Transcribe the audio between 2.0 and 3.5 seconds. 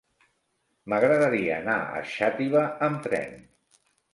Xàtiva amb tren.